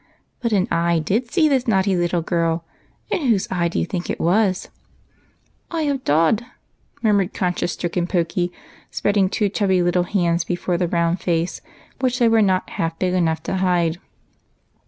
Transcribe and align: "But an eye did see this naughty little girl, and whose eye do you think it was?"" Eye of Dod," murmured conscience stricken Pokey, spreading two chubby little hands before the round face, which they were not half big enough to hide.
"But 0.41 0.51
an 0.51 0.67
eye 0.71 0.97
did 0.97 1.31
see 1.31 1.47
this 1.47 1.67
naughty 1.67 1.95
little 1.95 2.23
girl, 2.23 2.65
and 3.11 3.21
whose 3.29 3.47
eye 3.51 3.67
do 3.67 3.77
you 3.77 3.85
think 3.85 4.09
it 4.09 4.19
was?"" 4.19 4.67
Eye 5.71 5.83
of 5.83 6.03
Dod," 6.03 6.43
murmured 7.03 7.35
conscience 7.35 7.73
stricken 7.73 8.07
Pokey, 8.07 8.51
spreading 8.89 9.29
two 9.29 9.47
chubby 9.47 9.83
little 9.83 10.01
hands 10.09 10.43
before 10.43 10.77
the 10.79 10.87
round 10.87 11.21
face, 11.21 11.61
which 11.99 12.17
they 12.17 12.27
were 12.27 12.41
not 12.41 12.67
half 12.71 12.97
big 12.97 13.13
enough 13.13 13.43
to 13.43 13.57
hide. 13.57 13.99